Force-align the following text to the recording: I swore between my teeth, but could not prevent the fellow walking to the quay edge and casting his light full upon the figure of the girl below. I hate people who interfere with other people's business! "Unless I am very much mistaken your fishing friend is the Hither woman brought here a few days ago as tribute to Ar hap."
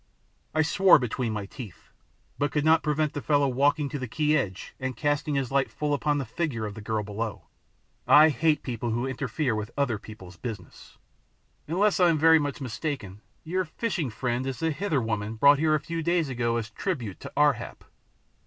I 0.55 0.63
swore 0.63 0.97
between 0.97 1.31
my 1.31 1.45
teeth, 1.45 1.91
but 2.39 2.51
could 2.51 2.65
not 2.65 2.81
prevent 2.81 3.13
the 3.13 3.21
fellow 3.21 3.47
walking 3.47 3.87
to 3.89 3.99
the 3.99 4.07
quay 4.07 4.35
edge 4.35 4.73
and 4.79 4.97
casting 4.97 5.35
his 5.35 5.51
light 5.51 5.69
full 5.69 5.93
upon 5.93 6.17
the 6.17 6.25
figure 6.25 6.65
of 6.65 6.73
the 6.73 6.81
girl 6.81 7.03
below. 7.03 7.43
I 8.07 8.29
hate 8.29 8.63
people 8.63 8.89
who 8.89 9.05
interfere 9.05 9.53
with 9.53 9.69
other 9.77 9.99
people's 9.99 10.37
business! 10.37 10.97
"Unless 11.67 11.99
I 11.99 12.09
am 12.09 12.17
very 12.17 12.39
much 12.39 12.59
mistaken 12.61 13.21
your 13.43 13.63
fishing 13.63 14.09
friend 14.09 14.47
is 14.47 14.57
the 14.57 14.71
Hither 14.71 15.03
woman 15.03 15.35
brought 15.35 15.59
here 15.59 15.75
a 15.75 15.79
few 15.79 16.01
days 16.01 16.29
ago 16.29 16.57
as 16.57 16.71
tribute 16.71 17.19
to 17.19 17.31
Ar 17.37 17.53
hap." 17.53 17.83